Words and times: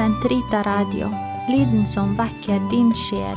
Sentrita 0.00 0.62
Radio, 0.62 1.10
lyden 1.48 1.82
som 1.86 2.14
vekker 2.16 2.62
din 2.70 2.88
sjel. 2.96 3.36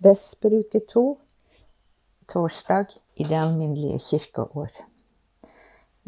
Vestbruke 0.00 0.80
to, 0.88 1.02
torsdag 2.32 2.96
i 3.20 3.26
det 3.28 3.36
alminnelige 3.36 3.98
kirkeår. 4.06 4.72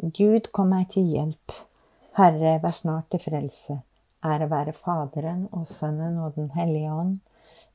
Gud 0.01 0.49
kom 0.49 0.73
meg 0.73 0.89
til 0.97 1.13
hjelp. 1.13 1.59
Herre, 2.17 2.57
vær 2.65 2.79
snart 2.81 3.13
til 3.13 3.27
frelse. 3.27 3.79
Ære 4.25 4.49
være 4.49 4.73
Faderen 4.81 5.45
og 5.53 5.69
Sønnen 5.69 6.17
og 6.25 6.41
Den 6.41 6.49
hellige 6.57 6.97
ånd, 7.03 7.21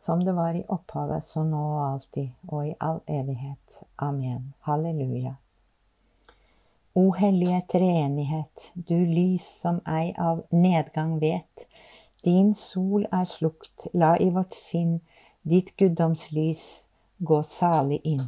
som 0.01 0.25
det 0.25 0.33
var 0.33 0.57
i 0.57 0.65
opphavet, 0.74 1.21
så 1.21 1.46
nå 1.46 1.61
og 1.78 1.86
alltid, 1.92 2.33
og 2.50 2.65
i 2.71 2.75
all 2.82 3.06
evighet. 3.06 3.83
Amen. 4.01 4.56
Halleluja. 4.65 5.38
O 6.96 7.11
hellige 7.18 7.61
treenighet, 7.74 8.71
du 8.75 8.96
lys 8.96 9.46
som 9.61 9.79
ei 9.89 10.14
av 10.18 10.43
nedgang 10.52 11.16
vet. 11.21 11.66
Din 12.24 12.54
sol 12.56 13.07
er 13.11 13.25
slukt, 13.25 13.88
la 13.93 14.14
i 14.21 14.29
vårt 14.29 14.54
sinn 14.54 15.00
ditt 15.42 15.74
guddomslys 15.78 16.66
gå 17.18 17.39
salig 17.43 18.00
inn. 18.04 18.28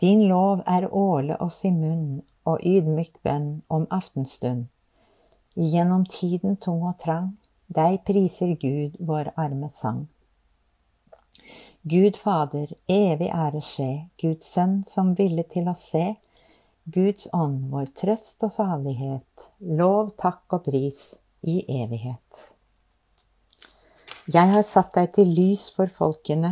Din 0.00 0.24
lov 0.28 0.64
er 0.66 0.88
åle 0.90 1.36
oss 1.46 1.62
i 1.64 1.70
munn 1.70 2.24
og 2.44 2.66
ydmyk 2.66 3.22
bønn 3.22 3.62
om 3.68 3.86
aftenstund. 3.90 4.66
Gjennom 5.54 6.04
tiden 6.10 6.56
tung 6.56 6.82
og 6.82 6.98
trang, 7.04 7.36
deg 7.70 8.02
priser 8.04 8.56
Gud 8.58 8.98
vår 8.98 9.30
arme 9.38 9.70
sang. 9.72 10.08
Gud 11.86 12.18
Fader, 12.18 12.74
evig 12.88 13.30
ære 13.30 13.62
skje, 13.62 13.90
Guds 14.20 14.50
Sønn 14.50 14.82
som 14.90 15.14
ville 15.14 15.46
til 15.54 15.70
å 15.70 15.78
se, 15.78 16.16
Guds 16.84 17.28
ånd, 17.32 17.70
vår 17.72 17.86
trøst 17.96 18.44
og 18.44 18.50
salighet, 18.52 19.46
lov, 19.64 20.10
takk 20.20 20.52
og 20.52 20.66
pris 20.66 20.98
i 21.40 21.62
evighet. 21.80 22.42
Jeg 24.28 24.50
har 24.52 24.66
satt 24.68 24.92
deg 24.98 25.14
til 25.16 25.32
lys 25.32 25.70
for 25.72 25.88
folkene, 25.88 26.50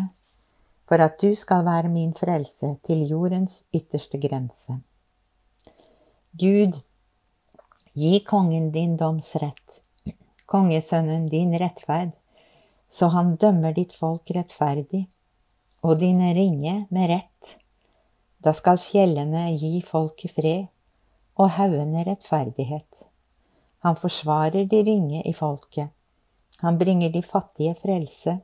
for 0.89 1.05
at 1.05 1.21
du 1.21 1.35
skal 1.37 1.67
være 1.69 1.93
min 1.93 2.15
frelse 2.17 2.73
til 2.89 3.05
jordens 3.11 3.61
ytterste 3.77 4.17
grense. 4.25 4.79
Gud, 6.41 6.81
gi 7.93 8.25
kongen 8.25 8.71
din 8.73 8.97
domsrett, 8.97 9.83
kongesønnen 10.49 11.29
din 11.29 11.53
rettferd, 11.61 12.17
så 12.89 13.13
han 13.13 13.37
dømmer 13.37 13.77
ditt 13.77 13.93
folk 13.93 14.33
rettferdig, 14.33 15.11
og 15.85 16.01
dine 16.01 16.33
ringe 16.33 16.87
med 16.89 17.13
rett. 17.13 17.59
Da 18.43 18.53
skal 18.59 18.81
fjellene 18.83 19.53
gi 19.55 19.81
folket 19.87 20.35
fred, 20.35 20.67
og 21.39 21.55
haugene 21.57 22.03
rettferdighet. 22.09 23.07
Han 23.87 23.99
forsvarer 23.99 24.67
de 24.71 24.83
ringe 24.87 25.23
i 25.27 25.33
folket. 25.35 25.91
Han 26.63 26.79
bringer 26.79 27.11
de 27.11 27.23
fattige 27.23 27.75
frelse, 27.79 28.41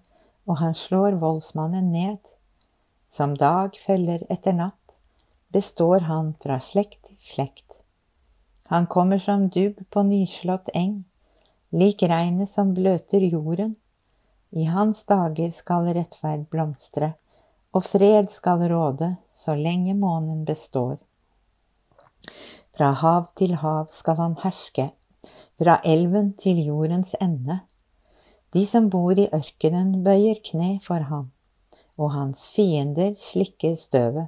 og 0.46 0.58
han 0.62 0.74
slår 0.74 1.18
voldsmannen 1.22 1.90
ned. 1.92 2.18
Som 3.10 3.36
dag 3.36 3.76
følger 3.86 4.24
etter 4.30 4.54
natt, 4.54 4.96
består 5.52 6.06
han 6.08 6.32
fra 6.42 6.58
slekt 6.62 7.00
til 7.06 7.18
slekt. 7.22 7.66
Han 8.68 8.86
kommer 8.86 9.18
som 9.18 9.48
dugg 9.48 9.80
på 9.90 10.02
nyslått 10.04 10.68
eng, 10.76 11.04
lik 11.72 12.02
regnet 12.02 12.50
som 12.52 12.74
bløter 12.76 13.24
jorden. 13.24 13.76
I 14.50 14.66
hans 14.68 15.04
dager 15.08 15.50
skal 15.52 15.88
rettferd 15.96 16.46
blomstre, 16.52 17.14
og 17.78 17.84
fred 17.86 18.32
skal 18.34 18.64
råde 18.72 19.12
så 19.38 19.54
lenge 19.54 19.94
månen 19.94 20.42
består. 20.44 20.96
Fra 22.74 22.90
hav 23.02 23.28
til 23.38 23.54
hav 23.62 23.86
skal 23.94 24.18
han 24.18 24.34
herske, 24.42 24.88
fra 25.58 25.76
elven 25.86 26.32
til 26.42 26.58
jordens 26.66 27.14
ende. 27.22 27.60
De 28.54 28.64
som 28.66 28.88
bor 28.90 29.14
i 29.14 29.28
ørkenen, 29.34 30.00
bøyer 30.02 30.40
kne 30.50 30.78
for 30.82 31.06
ham, 31.10 31.30
og 31.98 32.12
hans 32.16 32.48
fiender 32.54 33.14
slikker 33.20 33.76
støvet. 33.78 34.26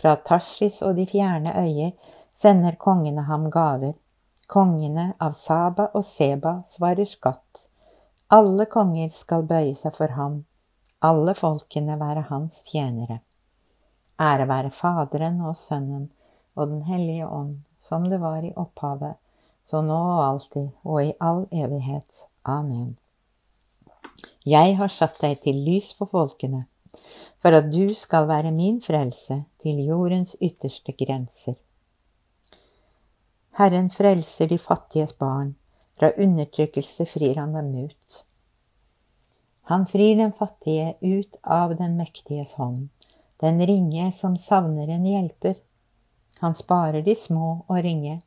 Fra 0.00 0.16
Tashis 0.16 0.82
og 0.82 0.96
de 0.96 1.06
fjerne 1.08 1.56
øyer 1.56 1.92
sender 2.36 2.76
kongene 2.76 3.24
ham 3.28 3.48
gaver. 3.50 3.96
Kongene 4.48 5.12
av 5.20 5.36
Saba 5.38 5.88
og 5.94 6.04
Seba 6.04 6.58
svarer 6.68 7.08
skatt. 7.08 7.68
Alle 8.32 8.66
konger 8.68 9.12
skal 9.12 9.46
bøye 9.48 9.76
seg 9.78 9.96
for 9.96 10.12
ham, 10.18 10.42
alle 11.02 11.34
folkene 11.34 11.98
være 11.98 12.26
hans 12.30 12.62
tjenere. 12.68 13.18
Ære 14.20 14.46
være 14.48 14.70
Faderen 14.70 15.40
og 15.40 15.56
Sønnen 15.56 16.10
og 16.54 16.68
Den 16.68 16.82
hellige 16.86 17.26
ånd, 17.26 17.62
som 17.80 18.06
det 18.10 18.20
var 18.20 18.44
i 18.44 18.52
opphavet, 18.56 19.18
så 19.66 19.80
nå 19.82 19.98
og 19.98 20.24
alltid 20.26 20.68
og 20.84 21.04
i 21.04 21.12
all 21.20 21.46
evighet. 21.50 22.26
Amen. 22.44 22.96
Jeg 24.46 24.76
har 24.78 24.90
satt 24.90 25.18
deg 25.22 25.40
til 25.42 25.58
lys 25.66 25.92
for 25.98 26.10
folkene, 26.10 26.66
for 27.42 27.54
at 27.56 27.70
du 27.72 27.94
skal 27.98 28.28
være 28.28 28.54
min 28.54 28.80
frelse 28.82 29.42
til 29.62 29.84
jordens 29.86 30.36
ytterste 30.42 30.94
grenser. 30.98 31.56
Herren 33.58 33.90
frelser 33.90 34.48
de 34.48 34.58
fattiges 34.58 35.12
barn, 35.12 35.56
fra 35.98 36.12
undertrykkelse 36.18 37.06
frir 37.06 37.40
han 37.40 37.54
dem 37.54 37.74
ut. 37.86 38.22
Han 39.70 39.86
frir 39.86 40.16
den 40.16 40.32
fattige 40.32 40.94
ut 41.00 41.36
av 41.42 41.76
den 41.76 41.96
mektiges 41.96 42.54
hånd, 42.54 42.88
den 43.40 43.60
ringe 43.66 44.12
som 44.12 44.38
savner 44.38 44.88
en 44.88 45.06
hjelper. 45.06 45.54
Han 46.40 46.54
sparer 46.54 47.02
de 47.02 47.14
små 47.14 47.64
og 47.68 47.82
ringe, 47.84 48.20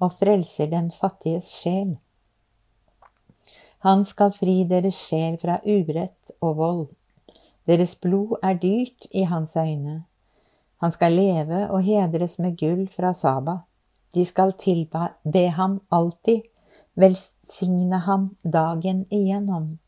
og 0.00 0.14
frelser 0.16 0.70
den 0.72 0.88
fattiges 0.90 1.50
sjel. 1.52 1.98
Han 3.84 4.06
skal 4.08 4.32
fri 4.32 4.62
deres 4.68 4.96
sjel 4.96 5.36
fra 5.40 5.58
urett 5.64 6.32
og 6.40 6.56
vold. 6.56 6.86
Deres 7.68 7.94
blod 8.00 8.38
er 8.42 8.56
dyrt 8.60 9.06
i 9.12 9.26
hans 9.28 9.56
øyne. 9.56 10.02
Han 10.80 10.92
skal 10.92 11.12
leve 11.12 11.66
og 11.68 11.84
hedres 11.84 12.38
med 12.38 12.56
gull 12.60 12.86
fra 12.88 13.12
Saba. 13.12 13.58
De 14.14 14.24
skal 14.26 14.52
tilbe 14.58 15.44
ham 15.56 15.80
alltid, 15.92 16.40
velsigne 16.94 18.00
ham 18.08 18.30
dagen 18.44 19.04
igjennom. 19.10 19.78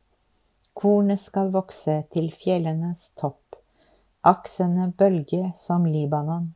Kornet 0.74 1.20
skal 1.20 1.52
vokse 1.52 1.98
til 2.14 2.30
fjellenes 2.32 3.10
topp, 3.20 3.56
aksene 4.22 4.88
bølge 4.98 5.52
som 5.60 5.84
Libanon, 5.86 6.48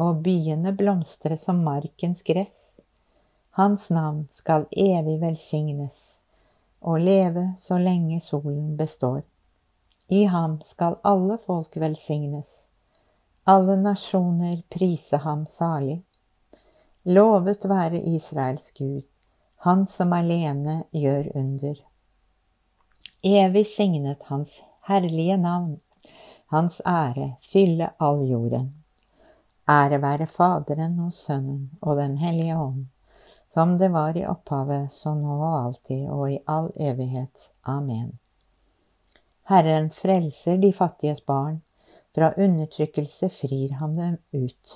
og 0.00 0.24
byene 0.24 0.72
blomstre 0.72 1.38
som 1.38 1.60
markens 1.66 2.24
gress. 2.26 2.72
Hans 3.58 3.90
navn 3.90 4.24
skal 4.32 4.66
evig 4.70 5.20
velsignes 5.20 6.14
og 6.84 7.00
leve 7.00 7.46
så 7.58 7.78
lenge 7.78 8.20
solen 8.20 8.76
består. 8.76 9.22
I 10.08 10.24
ham 10.24 10.58
skal 10.64 10.98
alle 11.02 11.38
folk 11.46 11.76
velsignes, 11.80 12.48
alle 13.44 13.76
nasjoner 13.80 14.60
prise 14.68 15.16
ham 15.24 15.46
salig. 15.52 16.02
Lovet 17.04 17.64
være 17.68 18.00
Israels 18.16 18.72
Gud, 18.76 19.02
han 19.64 19.86
som 19.88 20.12
alene 20.12 20.82
gjør 20.92 21.30
under. 21.36 21.80
Evig 23.24 23.66
signet 23.66 24.22
hans 24.28 24.62
herlige 24.88 25.36
navn, 25.40 25.78
hans 26.52 26.80
ære 26.86 27.36
fylle 27.52 27.90
all 27.98 28.26
jorden. 28.28 28.74
Ære 29.68 30.02
være 30.02 30.26
Faderen 30.26 30.98
og 31.06 31.12
Sønnen 31.12 31.70
og 31.80 31.96
Den 31.96 32.18
hellige 32.18 32.58
ånd 32.58 32.84
som 33.54 33.78
det 33.78 33.88
var 33.88 34.16
i 34.16 34.26
opphavet, 34.26 34.92
så 34.92 35.12
nå 35.14 35.34
og 35.38 35.58
alltid 35.58 36.08
og 36.10 36.24
i 36.32 36.40
all 36.50 36.72
evighet. 36.74 37.50
Amen. 37.62 38.16
Herren 39.46 39.90
frelser 39.94 40.58
de 40.58 40.72
fattiges 40.74 41.22
barn, 41.22 41.60
fra 42.14 42.32
undertrykkelse 42.34 43.28
frir 43.30 43.76
han 43.78 43.94
dem 43.98 44.16
ut. 44.32 44.74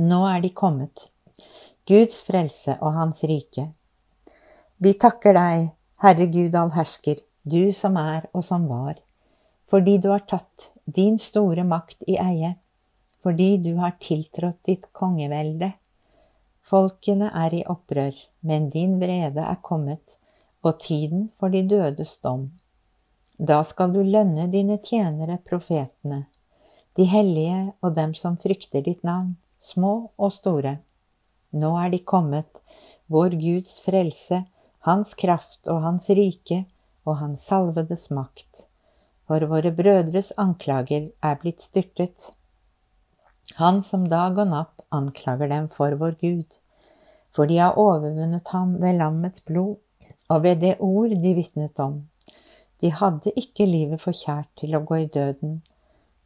Nå 0.00 0.22
er 0.30 0.40
de 0.40 0.50
kommet, 0.62 1.10
Guds 1.84 2.22
frelse 2.24 2.78
og 2.80 2.96
Hans 2.96 3.20
rike. 3.28 3.66
Vi 4.80 4.94
takker 4.96 5.36
deg, 5.36 5.68
Herre 6.04 6.26
Gud 6.28 6.52
allhersker, 6.52 7.22
du 7.48 7.72
som 7.72 7.94
er 7.96 8.26
og 8.36 8.42
som 8.44 8.66
var, 8.68 8.98
fordi 9.72 9.94
du 10.04 10.10
har 10.10 10.26
tatt 10.28 10.68
din 10.84 11.16
store 11.16 11.64
makt 11.64 12.04
i 12.04 12.18
eie, 12.20 12.50
fordi 13.24 13.56
du 13.64 13.70
har 13.78 13.96
tiltrådt 14.04 14.60
ditt 14.68 14.90
kongevelde 14.92 15.70
Folkene 16.64 17.30
er 17.36 17.56
i 17.56 17.62
opprør, 17.68 18.12
men 18.40 18.70
din 18.72 18.98
vrede 19.00 19.42
er 19.44 19.58
kommet, 19.64 20.14
og 20.64 20.78
tiden 20.80 21.26
for 21.40 21.52
de 21.52 21.60
dødes 21.68 22.14
dom. 22.24 22.46
Da 23.36 23.62
skal 23.64 23.92
du 23.92 24.00
lønne 24.00 24.46
dine 24.52 24.78
tjenere 24.84 25.36
profetene, 25.44 26.22
de 26.96 27.04
hellige 27.08 27.74
og 27.80 27.96
dem 27.96 28.12
som 28.16 28.36
frykter 28.40 28.84
ditt 28.84 29.04
navn, 29.04 29.38
små 29.60 30.10
og 30.16 30.32
store. 30.36 30.78
Nå 31.52 31.76
er 31.80 31.92
de 31.96 32.00
kommet, 32.00 32.48
vår 33.08 33.36
Guds 33.40 33.76
frelse, 33.84 34.44
Hans 34.84 35.14
kraft 35.16 35.68
og 35.72 35.80
Hans 35.80 36.10
rike 36.12 36.64
og 37.08 37.16
Hans 37.22 37.46
salvedes 37.48 38.10
makt. 38.12 38.66
For 39.24 39.44
våre 39.48 39.70
brødres 39.72 40.32
anklager 40.36 41.06
er 41.24 41.38
blitt 41.40 41.64
styrtet. 41.64 42.34
Han 43.56 43.80
som 43.86 44.04
dag 44.12 44.36
og 44.36 44.50
natt 44.50 44.84
anklager 44.92 45.48
dem 45.48 45.70
for 45.72 45.96
vår 46.00 46.18
Gud, 46.20 46.58
for 47.32 47.48
de 47.48 47.56
har 47.62 47.78
overvunnet 47.80 48.52
ham 48.52 48.74
ved 48.82 48.98
lammets 49.00 49.44
blod 49.48 49.78
og 50.28 50.42
ved 50.44 50.60
det 50.60 50.74
ord 50.84 51.16
de 51.22 51.32
vitnet 51.38 51.80
om. 51.80 52.02
De 52.82 52.90
hadde 52.92 53.32
ikke 53.40 53.64
livet 53.64 54.02
for 54.04 54.12
kjært 54.12 54.50
til 54.60 54.76
å 54.76 54.82
gå 54.84 55.00
i 55.06 55.08
døden. 55.16 55.62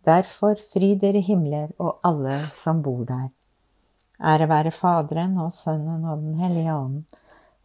Derfor 0.08 0.58
fri 0.72 0.96
dere 0.98 1.22
himler 1.22 1.70
og 1.78 2.00
alle 2.02 2.40
som 2.64 2.82
bor 2.82 3.04
der. 3.06 3.30
Ære 4.18 4.50
være 4.50 4.74
Faderen 4.74 5.38
og 5.38 5.52
Sønnen 5.54 6.02
og 6.10 6.24
Den 6.26 6.34
hellige 6.42 6.74
ånd, 6.74 7.04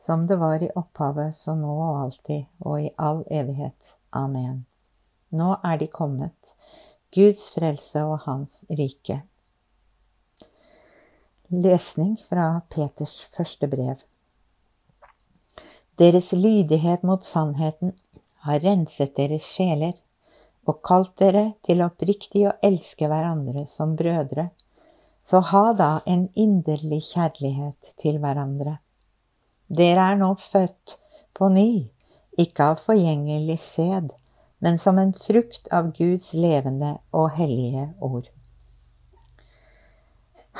som 0.05 0.27
det 0.27 0.35
var 0.35 0.63
i 0.63 0.71
opphavet, 0.75 1.35
så 1.35 1.55
nå 1.55 1.73
og 1.73 2.01
alltid 2.01 2.45
og 2.59 2.81
i 2.81 2.89
all 2.97 3.23
evighet. 3.31 3.95
Amen. 4.11 4.65
Nå 5.31 5.55
er 5.63 5.79
de 5.79 5.87
kommet, 5.87 6.55
Guds 7.15 7.47
frelse 7.55 8.03
og 8.03 8.25
Hans 8.25 8.65
rike. 8.69 9.21
Lesning 11.47 12.17
fra 12.27 12.47
Peters 12.69 13.15
første 13.31 13.69
brev. 13.71 14.03
Deres 16.01 16.31
lydighet 16.33 17.03
mot 17.07 17.23
sannheten 17.23 17.93
har 18.43 18.59
renset 18.65 19.15
deres 19.15 19.47
sjeler 19.55 19.93
og 20.67 20.81
kalt 20.83 21.15
dere 21.21 21.53
til 21.63 21.83
oppriktig 21.85 22.47
å 22.49 22.55
elske 22.65 23.07
hverandre 23.07 23.67
som 23.71 23.95
brødre. 23.95 24.49
Så 25.23 25.39
ha 25.53 25.67
da 25.77 25.91
en 26.09 26.27
inderlig 26.35 27.05
kjærlighet 27.13 27.93
til 28.01 28.19
hverandre. 28.19 28.81
Dere 29.73 30.03
er 30.11 30.17
nå 30.19 30.27
født 30.37 30.97
på 31.33 31.47
ny, 31.49 31.87
ikke 32.37 32.65
av 32.73 32.81
forgjengelig 32.81 33.55
sæd, 33.63 34.11
men 34.61 34.77
som 34.81 34.99
en 35.01 35.13
frukt 35.17 35.69
av 35.73 35.89
Guds 35.97 36.33
levende 36.37 36.91
og 37.15 37.31
hellige 37.37 37.87
ord. 38.05 38.27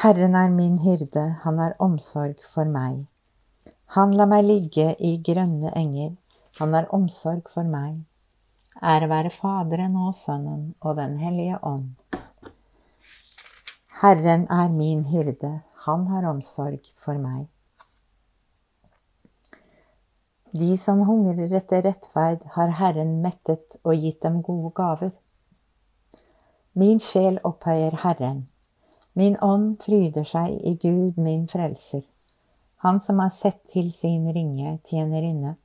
Herren 0.02 0.34
er 0.40 0.50
min 0.50 0.80
hyrde, 0.82 1.28
han 1.44 1.62
har 1.62 1.76
omsorg 1.84 2.42
for 2.50 2.66
meg. 2.66 3.04
Han 3.94 4.18
lar 4.18 4.32
meg 4.32 4.48
ligge 4.48 4.90
i 4.98 5.14
grønne 5.28 5.76
enger, 5.78 6.16
han 6.58 6.74
har 6.74 6.90
omsorg 6.98 7.54
for 7.54 7.70
meg. 7.70 8.02
Ære 8.82 9.12
være 9.12 9.30
Faderen 9.36 10.00
og 10.08 10.16
Sønnen 10.18 10.72
og 10.82 10.98
Den 10.98 11.20
hellige 11.22 11.62
ånd. 11.62 11.92
Herren 14.02 14.50
er 14.50 14.74
min 14.74 15.06
hyrde, 15.06 15.60
han 15.86 16.08
har 16.10 16.26
omsorg 16.34 16.82
for 16.98 17.22
meg. 17.22 17.46
De 20.56 20.78
som 20.78 21.00
hungrer 21.08 21.54
etter 21.58 21.82
rettferd, 21.82 22.44
har 22.56 22.76
Herren 22.78 23.22
mettet 23.24 23.80
og 23.82 23.98
gitt 23.98 24.22
dem 24.22 24.42
gode 24.46 24.70
gaver. 24.78 25.12
Min 26.78 27.00
sjel 27.02 27.40
opphøyer 27.44 27.96
Herren. 28.04 28.44
Min 29.18 29.38
ånd 29.42 29.82
fryder 29.82 30.28
seg 30.30 30.54
i 30.62 30.76
Gud 30.82 31.18
min 31.18 31.48
frelser, 31.50 32.04
Han 32.86 33.00
som 33.02 33.20
har 33.24 33.30
sett 33.34 33.62
til 33.74 33.92
sin 33.94 34.28
ringe 34.36 34.80
tjenerinne. 34.90 35.56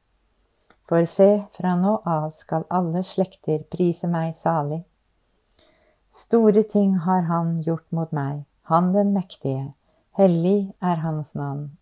For 0.89 1.05
se, 1.05 1.45
fra 1.53 1.75
nå 1.77 1.99
av 2.07 2.31
skal 2.37 2.65
alle 2.73 3.03
slekter 3.05 3.65
prise 3.73 4.09
meg 4.09 4.37
salig. 4.41 4.85
Store 6.09 6.63
ting 6.63 6.95
har 7.05 7.27
Han 7.29 7.59
gjort 7.67 7.93
mot 7.93 8.13
meg, 8.13 8.45
Han 8.73 8.93
den 8.95 9.13
mektige, 9.13 9.75
hellig 10.17 10.73
er 10.81 11.05
Hans 11.05 11.35
navn. 11.35 11.78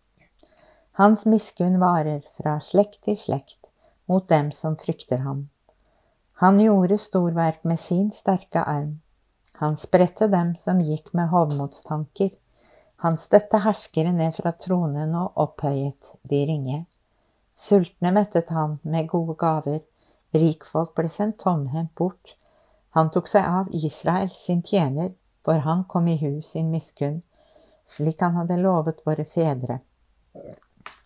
Hans 0.97 1.25
miskunn 1.29 1.75
varer 1.77 2.23
fra 2.39 2.55
slekt 2.57 3.03
til 3.05 3.19
slekt 3.21 3.67
mot 4.09 4.23
dem 4.31 4.47
som 4.49 4.73
frykter 4.81 5.19
ham. 5.21 5.43
Han 6.41 6.57
gjorde 6.57 6.97
storverk 6.97 7.59
med 7.69 7.77
sin 7.77 8.07
sterke 8.17 8.63
arm. 8.65 8.95
Han 9.61 9.77
spredte 9.77 10.25
dem 10.33 10.55
som 10.57 10.81
gikk 10.81 11.13
med 11.13 11.29
hovmodstanker. 11.29 12.31
Han 13.05 13.21
støtte 13.21 13.61
herskere 13.61 14.15
ned 14.17 14.39
fra 14.41 14.55
tronen 14.57 15.13
og 15.21 15.37
opphøyet 15.45 16.17
de 16.33 16.41
ringe. 16.49 16.81
Sultne 17.53 18.15
mettet 18.17 18.49
han 18.49 18.79
med 18.81 19.13
gode 19.13 19.37
gaver, 19.37 19.83
rikfolk 20.33 20.95
ble 20.97 21.13
sendt 21.13 21.43
tomhendt 21.45 21.93
bort. 21.93 22.39
Han 22.97 23.13
tok 23.13 23.29
seg 23.29 23.45
av 23.45 23.69
Israel 23.69 24.33
sin 24.33 24.65
tjener, 24.65 25.13
for 25.45 25.61
han 25.61 25.85
kom 25.85 26.09
i 26.09 26.17
hus 26.25 26.55
sin 26.55 26.73
miskunn, 26.73 27.21
slik 27.85 28.25
han 28.25 28.41
hadde 28.41 28.57
lovet 28.65 29.05
våre 29.05 29.29
fedre. 29.29 29.83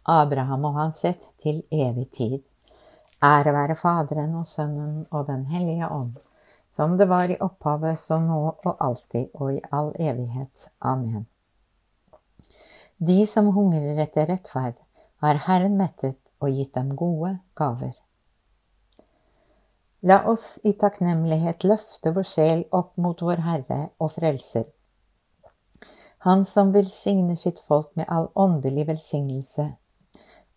Abraham 0.06 0.65
og 0.65 0.74
hans 0.80 1.06
ett 1.06 1.30
til 1.44 1.63
evig 1.71 2.09
tid. 2.12 2.42
Ære 3.24 3.53
være 3.53 3.75
Faderen 3.75 4.36
og 4.36 4.48
Sønnen 4.48 5.06
og 5.12 5.27
Den 5.27 5.45
hellige 5.45 5.89
ånd 5.89 6.18
som 6.75 6.98
det 6.98 7.06
var 7.06 7.30
i 7.30 7.38
opphavet, 7.39 8.00
så 8.00 8.19
nå 8.19 8.39
og 8.65 8.75
alltid 8.80 9.30
og 9.33 9.53
i 9.53 9.59
all 9.71 9.92
evighet. 10.00 10.69
Amen. 10.80 11.27
De 12.98 13.25
som 13.27 13.51
hungrer 13.56 14.00
etter 14.03 14.30
rettferd, 14.30 14.77
har 15.21 15.42
Herren 15.48 15.77
mettet 15.77 16.31
og 16.39 16.50
gitt 16.56 16.74
dem 16.74 16.95
gode 16.98 17.36
gaver. 17.57 17.94
La 20.01 20.24
oss 20.25 20.56
i 20.65 20.74
takknemlighet 20.74 21.65
løfte 21.68 22.13
vår 22.15 22.25
sjel 22.25 22.63
opp 22.74 22.95
mot 22.98 23.21
vår 23.21 23.44
Herre 23.45 23.81
og 24.01 24.15
Frelser. 24.15 24.65
Han 26.25 26.45
som 26.45 26.74
velsigner 26.74 27.38
sitt 27.38 27.59
folk 27.62 27.92
med 27.98 28.09
all 28.09 28.30
åndelig 28.33 28.88
velsignelse, 28.88 29.68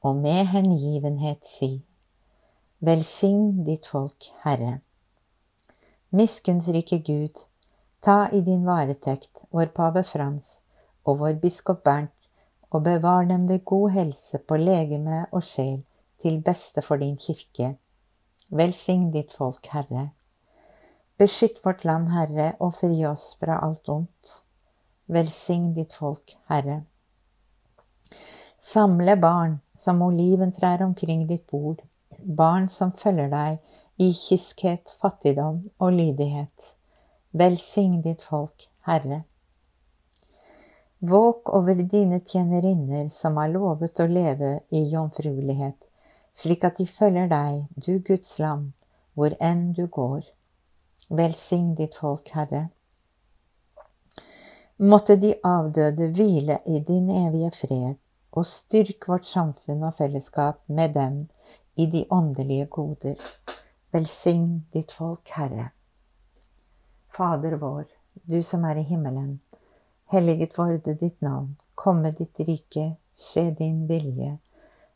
og 0.05 0.17
med 0.17 0.45
hengivenhet 0.53 1.47
si, 1.49 1.79
Velsign 2.85 3.63
ditt 3.65 3.87
folk, 3.89 4.27
Herre. 4.43 4.83
Miskunnsrike 6.13 6.99
Gud, 7.07 7.41
ta 8.05 8.27
i 8.29 8.43
din 8.45 8.67
varetekt 8.67 9.41
vår 9.49 9.73
pave 9.73 10.03
Frans 10.05 10.59
og 11.09 11.23
vår 11.23 11.41
biskop 11.41 11.81
Bernt, 11.89 12.13
og 12.71 12.85
bevar 12.85 13.25
dem 13.31 13.49
ved 13.49 13.65
god 13.65 13.91
helse 13.95 14.39
på 14.39 14.61
legeme 14.61 15.25
og 15.33 15.47
sjel, 15.47 15.81
til 16.21 16.41
beste 16.43 16.83
for 16.83 17.01
din 17.01 17.17
kirke. 17.17 17.77
Velsign 18.51 19.11
ditt 19.15 19.33
folk, 19.33 19.67
Herre. 19.73 20.11
Beskytt 21.19 21.65
vårt 21.65 21.85
land, 21.85 22.11
Herre, 22.13 22.53
og 22.61 22.75
fri 22.77 23.05
oss 23.09 23.37
fra 23.41 23.63
alt 23.65 23.89
ondt. 23.89 24.41
Velsign 25.07 25.73
ditt 25.77 25.95
folk, 25.97 26.37
Herre. 26.51 26.83
Samle 28.61 29.17
barn 29.21 29.61
som 29.79 30.03
oliventrær 30.03 30.83
omkring 30.85 31.27
ditt 31.29 31.47
bord, 31.51 31.83
barn 32.19 32.69
som 32.69 32.93
følger 32.93 33.31
deg 33.31 34.03
i 34.03 34.13
kyskhet, 34.15 34.91
fattigdom 35.01 35.65
og 35.79 35.93
lydighet. 35.93 36.75
Velsign 37.35 38.01
ditt 38.03 38.23
folk, 38.23 38.69
Herre. 38.87 39.25
Våk 41.05 41.51
over 41.53 41.75
dine 41.75 42.21
tjenerinner 42.21 43.09
som 43.13 43.37
har 43.37 43.51
lovet 43.53 43.99
å 44.01 44.07
leve 44.09 44.53
i 44.71 44.85
jomfruelighet, 44.93 45.77
slik 46.35 46.65
at 46.65 46.79
de 46.79 46.87
følger 46.89 47.29
deg, 47.29 47.67
du 47.75 47.99
Guds 47.99 48.39
lam, 48.39 48.71
hvor 49.13 49.35
enn 49.41 49.73
du 49.77 49.85
går. 49.87 50.23
Velsign 51.11 51.75
ditt 51.77 51.99
folk, 51.99 52.31
Herre. 52.33 52.69
Måtte 54.79 55.19
de 55.21 55.35
avdøde 55.45 56.09
hvile 56.17 56.59
i 56.67 56.81
din 56.87 57.11
evige 57.11 57.51
fred, 57.55 57.99
og 58.35 58.47
styrk 58.47 59.09
vårt 59.09 59.27
samfunn 59.31 59.87
og 59.87 59.95
fellesskap 59.99 60.61
med 60.67 60.95
dem 60.99 61.21
i 61.79 61.87
de 61.91 62.05
åndelige 62.11 62.67
goder. 62.67 63.21
Velsign 63.95 64.65
ditt 64.75 64.93
folk, 64.93 65.31
Herre. 65.39 65.71
Fader 67.15 67.57
vår, 67.63 67.87
du 68.27 68.41
som 68.43 68.65
er 68.67 68.83
i 68.83 68.89
himmelen. 68.89 69.39
Helliget 70.11 70.59
vorde 70.59 70.97
ditt 70.99 71.21
navn. 71.23 71.55
Komme 71.75 72.11
ditt 72.11 72.41
rike. 72.49 72.97
Skje 73.15 73.51
din 73.55 73.87
vilje, 73.87 74.39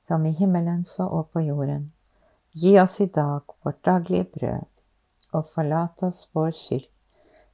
som 0.09 0.25
i 0.27 0.33
himmelen 0.35 0.85
så 0.85 1.07
og 1.07 1.31
på 1.31 1.41
jorden. 1.47 1.93
Gi 2.51 2.73
oss 2.81 3.01
i 3.01 3.07
dag 3.07 3.43
vårt 3.63 3.85
daglige 3.87 4.25
brød, 4.35 4.65
og 5.33 5.47
forlat 5.47 6.03
oss 6.03 6.25
vår 6.35 6.51
skyld, 6.59 6.89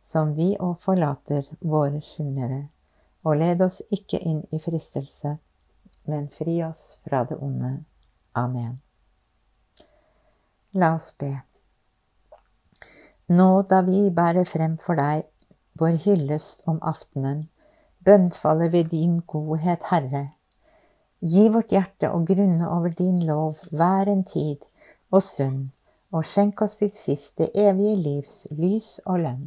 som 0.08 0.32
vi 0.38 0.54
òg 0.56 0.78
forlater 0.80 1.50
våre 1.60 2.00
skyldnere. 2.00 2.62
Og 3.24 3.36
led 3.40 3.60
oss 3.64 3.82
ikke 3.92 4.22
inn 4.24 4.40
i 4.52 4.60
fristelse, 4.60 5.36
men 6.10 6.28
fri 6.28 6.60
oss 6.64 6.98
fra 7.04 7.24
det 7.28 7.36
onde. 7.40 7.84
Amen. 8.32 8.80
La 10.72 10.94
oss 10.94 11.12
be. 11.18 11.32
Nå 13.28 13.62
da 13.70 13.80
vi 13.86 14.10
bærer 14.10 14.44
frem 14.44 14.76
for 14.80 14.98
deg 15.00 15.24
vår 15.80 15.98
hyllest 16.04 16.62
om 16.70 16.80
aftenen, 16.82 17.46
bønnfaller 18.04 18.68
vi 18.74 18.82
din 18.90 19.20
godhet, 19.26 19.86
Herre. 19.90 20.24
Gi 21.24 21.48
vårt 21.48 21.72
hjerte 21.72 22.10
å 22.12 22.20
grunne 22.28 22.68
over 22.68 22.92
din 22.98 23.22
lov 23.26 23.62
hver 23.72 24.10
en 24.12 24.24
tid 24.28 24.66
og 25.10 25.22
stund, 25.24 25.70
og 26.12 26.26
skjenk 26.28 26.60
oss 26.66 26.76
til 26.82 26.92
sist 26.94 27.38
det 27.40 27.48
evige 27.56 27.96
livs 27.96 28.36
lys 28.50 28.98
og 29.06 29.22
lønn. 29.24 29.46